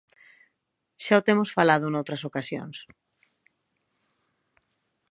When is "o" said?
1.19-1.25